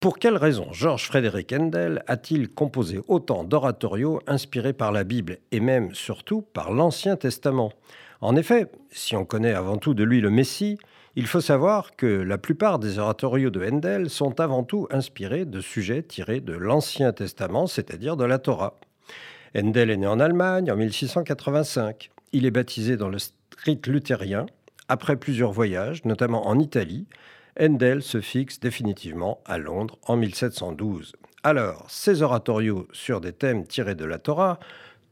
[0.00, 5.60] Pour quelle raison Georges Frédéric Handel a-t-il composé autant d'oratorios inspirés par la Bible et
[5.60, 7.70] même surtout par l'Ancien Testament?
[8.22, 10.78] En effet, si on connaît avant tout de lui le Messie,
[11.16, 15.60] il faut savoir que la plupart des oratorios de Handel sont avant tout inspirés de
[15.60, 18.80] sujets tirés de l'Ancien Testament, c'est-à-dire de la Torah.
[19.54, 22.10] Handel est né en Allemagne en 1685.
[22.32, 23.18] Il est baptisé dans le
[23.64, 24.46] rite luthérien
[24.88, 27.06] après plusieurs voyages, notamment en Italie,
[27.60, 31.12] Handel se fixe définitivement à Londres en 1712.
[31.42, 34.58] Alors, ces oratorios sur des thèmes tirés de la Torah,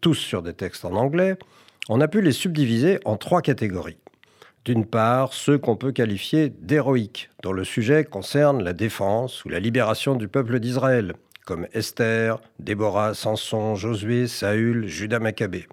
[0.00, 1.36] tous sur des textes en anglais,
[1.90, 3.98] on a pu les subdiviser en trois catégories.
[4.64, 9.60] D'une part, ceux qu'on peut qualifier d'héroïques, dont le sujet concerne la défense ou la
[9.60, 15.66] libération du peuple d'Israël, comme Esther, Déborah, Samson, Josué, Saül, Judas Maccabée.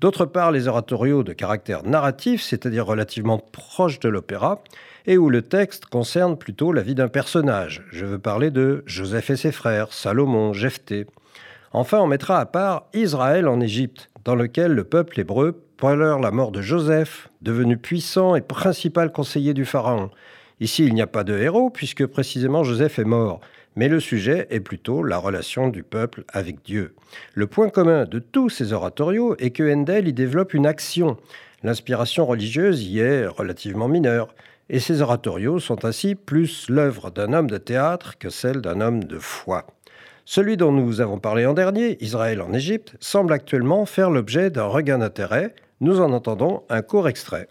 [0.00, 4.62] D'autre part, les oratorios de caractère narratif, c'est-à-dire relativement proches de l'opéra,
[5.06, 7.84] et où le texte concerne plutôt la vie d'un personnage.
[7.92, 11.06] Je veux parler de Joseph et ses frères, Salomon, Jephthé.
[11.72, 16.30] Enfin, on mettra à part Israël en Égypte, dans lequel le peuple hébreu pleure la
[16.30, 20.10] mort de Joseph, devenu puissant et principal conseiller du Pharaon.
[20.60, 23.40] Ici, il n'y a pas de héros, puisque précisément Joseph est mort,
[23.76, 26.94] mais le sujet est plutôt la relation du peuple avec Dieu.
[27.34, 31.16] Le point commun de tous ces oratorios est que Handel y développe une action.
[31.62, 34.34] L'inspiration religieuse y est relativement mineure
[34.70, 39.02] et ces oratorios sont ainsi plus l'œuvre d'un homme de théâtre que celle d'un homme
[39.04, 39.66] de foi.
[40.24, 44.66] Celui dont nous avons parlé en dernier, Israël en Égypte, semble actuellement faire l'objet d'un
[44.66, 45.56] regain d'intérêt.
[45.80, 47.48] Nous en entendons un court extrait.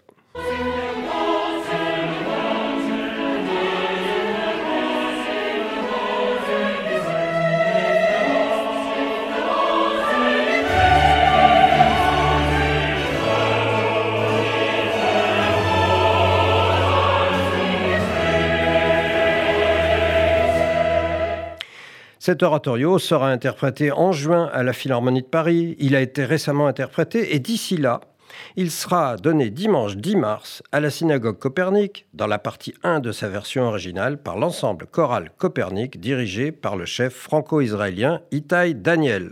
[22.22, 25.74] Cet oratorio sera interprété en juin à la Philharmonie de Paris.
[25.78, 28.02] Il a été récemment interprété et d'ici là,
[28.56, 33.10] il sera donné dimanche 10 mars à la synagogue Copernic, dans la partie 1 de
[33.10, 39.28] sa version originale, par l'ensemble choral Copernic dirigé par le chef franco-israélien Itaï Daniel.